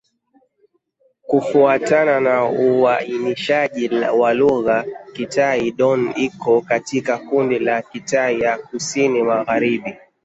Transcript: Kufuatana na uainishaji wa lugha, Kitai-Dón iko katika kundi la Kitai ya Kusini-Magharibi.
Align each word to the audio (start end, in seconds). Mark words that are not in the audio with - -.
Kufuatana 1.27 2.19
na 2.19 2.45
uainishaji 2.45 3.89
wa 3.95 4.33
lugha, 4.33 4.85
Kitai-Dón 5.13 6.13
iko 6.15 6.61
katika 6.61 7.17
kundi 7.17 7.59
la 7.59 7.81
Kitai 7.81 8.39
ya 8.39 8.57
Kusini-Magharibi. 8.57 9.93